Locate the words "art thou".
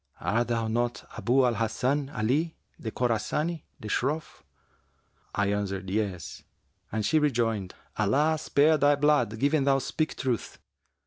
0.19-0.67